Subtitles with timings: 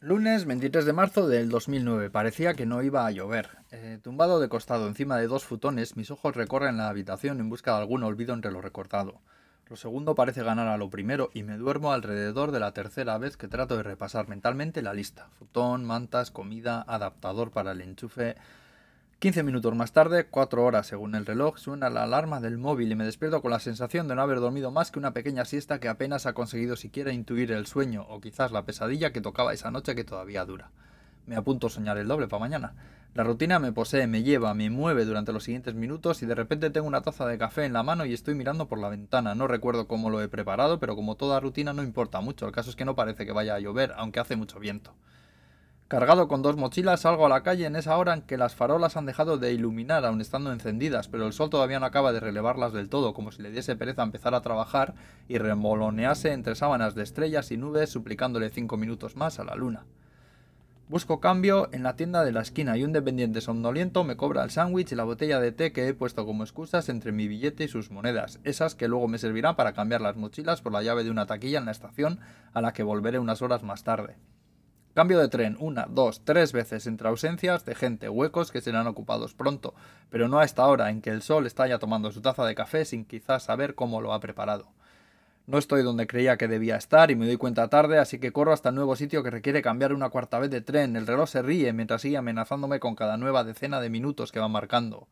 [0.00, 2.08] Lunes 23 de marzo del 2009.
[2.08, 3.58] Parecía que no iba a llover.
[3.72, 7.72] Eh, tumbado de costado encima de dos futones, mis ojos recorren la habitación en busca
[7.72, 9.20] de algún olvido entre lo recortado.
[9.66, 13.36] Lo segundo parece ganar a lo primero y me duermo alrededor de la tercera vez
[13.36, 15.30] que trato de repasar mentalmente la lista.
[15.36, 18.36] Futón, mantas, comida, adaptador para el enchufe,
[19.20, 22.94] 15 minutos más tarde, 4 horas según el reloj, suena la alarma del móvil y
[22.94, 25.88] me despierto con la sensación de no haber dormido más que una pequeña siesta que
[25.88, 29.96] apenas ha conseguido siquiera intuir el sueño o quizás la pesadilla que tocaba esa noche
[29.96, 30.70] que todavía dura.
[31.26, 32.74] Me apunto a soñar el doble para mañana.
[33.14, 36.70] La rutina me posee, me lleva, me mueve durante los siguientes minutos y de repente
[36.70, 39.34] tengo una taza de café en la mano y estoy mirando por la ventana.
[39.34, 42.46] No recuerdo cómo lo he preparado, pero como toda rutina no importa mucho.
[42.46, 44.94] El caso es que no parece que vaya a llover, aunque hace mucho viento.
[45.88, 48.98] Cargado con dos mochilas, salgo a la calle en esa hora en que las farolas
[48.98, 52.74] han dejado de iluminar aun estando encendidas, pero el sol todavía no acaba de relevarlas
[52.74, 54.92] del todo, como si le diese pereza empezar a trabajar
[55.28, 59.86] y remolonease entre sábanas de estrellas y nubes, suplicándole cinco minutos más a la luna.
[60.90, 64.50] Busco cambio en la tienda de la esquina y un dependiente somnoliento me cobra el
[64.50, 67.68] sándwich y la botella de té que he puesto como excusas entre mi billete y
[67.68, 71.10] sus monedas, esas que luego me servirán para cambiar las mochilas por la llave de
[71.10, 72.20] una taquilla en la estación
[72.52, 74.16] a la que volveré unas horas más tarde.
[74.94, 79.34] Cambio de tren una, dos, tres veces entre ausencias de gente, huecos que serán ocupados
[79.34, 79.74] pronto,
[80.10, 82.54] pero no a esta hora en que el sol está ya tomando su taza de
[82.54, 84.66] café sin quizás saber cómo lo ha preparado.
[85.48, 88.52] No estoy donde creía que debía estar y me doy cuenta tarde, así que corro
[88.52, 90.94] hasta el nuevo sitio que requiere cambiar una cuarta vez de tren.
[90.94, 94.48] El reloj se ríe mientras sigue amenazándome con cada nueva decena de minutos que va
[94.48, 95.08] marcando.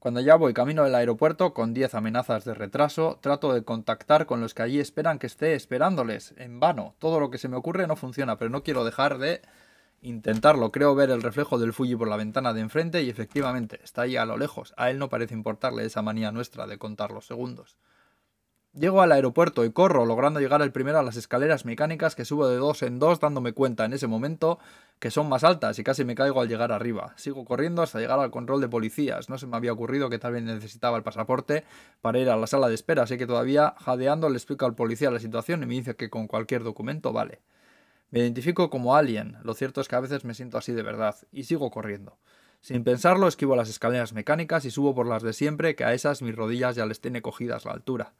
[0.00, 4.40] Cuando ya voy camino del aeropuerto, con diez amenazas de retraso, trato de contactar con
[4.40, 6.32] los que allí esperan que esté esperándoles.
[6.38, 6.94] En vano.
[6.98, 9.42] Todo lo que se me ocurre no funciona, pero no quiero dejar de
[10.00, 10.72] intentarlo.
[10.72, 14.16] Creo ver el reflejo del Fuji por la ventana de enfrente y efectivamente está ahí
[14.16, 14.72] a lo lejos.
[14.78, 17.76] A él no parece importarle esa manía nuestra de contar los segundos.
[18.72, 22.46] Llego al aeropuerto y corro, logrando llegar el primero a las escaleras mecánicas que subo
[22.46, 24.60] de dos en dos, dándome cuenta en ese momento
[25.00, 27.12] que son más altas y casi me caigo al llegar arriba.
[27.16, 29.28] Sigo corriendo hasta llegar al control de policías.
[29.28, 31.64] No se me había ocurrido que tal vez necesitaba el pasaporte
[32.00, 35.10] para ir a la sala de espera, así que todavía jadeando le explico al policía
[35.10, 37.40] la situación y me dice que con cualquier documento vale.
[38.10, 41.16] Me identifico como alien, lo cierto es que a veces me siento así de verdad,
[41.32, 42.18] y sigo corriendo.
[42.60, 46.22] Sin pensarlo, esquivo las escaleras mecánicas y subo por las de siempre, que a esas
[46.22, 48.14] mis rodillas ya les tiene cogidas la altura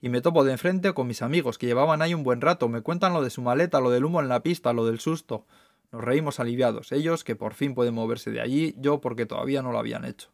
[0.00, 2.82] y me topo de enfrente con mis amigos, que llevaban ahí un buen rato, me
[2.82, 5.46] cuentan lo de su maleta, lo del humo en la pista, lo del susto.
[5.92, 9.72] Nos reímos aliviados, ellos que por fin pueden moverse de allí, yo porque todavía no
[9.72, 10.30] lo habían hecho.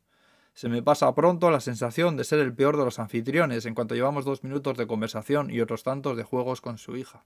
[0.55, 3.95] Se me pasa pronto la sensación de ser el peor de los anfitriones en cuanto
[3.95, 7.25] llevamos dos minutos de conversación y otros tantos de juegos con su hija.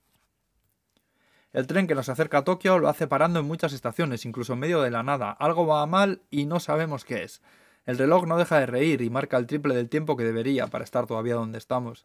[1.52, 4.58] El tren que nos acerca a Tokio lo hace parando en muchas estaciones, incluso en
[4.58, 5.30] medio de la nada.
[5.30, 7.40] Algo va mal y no sabemos qué es.
[7.86, 10.84] El reloj no deja de reír y marca el triple del tiempo que debería para
[10.84, 12.04] estar todavía donde estamos.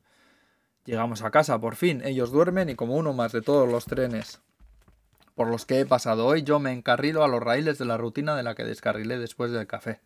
[0.85, 2.01] Llegamos a casa, por fin.
[2.05, 4.41] Ellos duermen y como uno más de todos los trenes
[5.35, 8.35] por los que he pasado hoy, yo me encarrilo a los raíles de la rutina
[8.35, 9.99] de la que descarrilé después del café.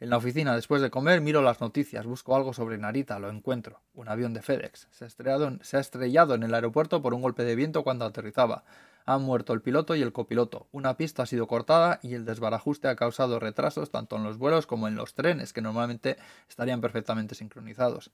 [0.00, 3.80] En la oficina, después de comer, miro las noticias, busco algo sobre Narita, lo encuentro.
[3.94, 4.88] Un avión de FedEx.
[4.90, 7.84] Se ha, estrellado en, se ha estrellado en el aeropuerto por un golpe de viento
[7.84, 8.64] cuando aterrizaba.
[9.06, 10.66] Han muerto el piloto y el copiloto.
[10.72, 14.66] Una pista ha sido cortada y el desbarajuste ha causado retrasos tanto en los vuelos
[14.66, 16.16] como en los trenes, que normalmente
[16.48, 18.10] estarían perfectamente sincronizados.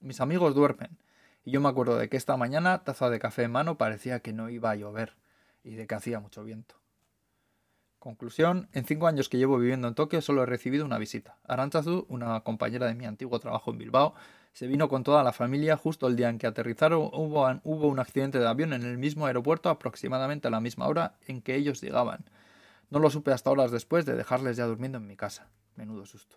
[0.00, 0.96] Mis amigos duermen.
[1.44, 4.32] Y yo me acuerdo de que esta mañana, taza de café en mano, parecía que
[4.32, 5.16] no iba a llover
[5.64, 6.76] y de que hacía mucho viento.
[7.98, 11.38] Conclusión, en cinco años que llevo viviendo en Tokio solo he recibido una visita.
[11.44, 14.14] Aranchazu, una compañera de mi antiguo trabajo en Bilbao,
[14.52, 17.10] se vino con toda la familia justo el día en que aterrizaron.
[17.12, 21.40] Hubo, un accidente de avión en el mismo aeropuerto aproximadamente a la misma hora en
[21.40, 22.24] que ellos llegaban.
[22.90, 25.48] No lo supe hasta horas después de dejarles ya durmiendo en mi casa.
[25.76, 26.36] Menudo susto.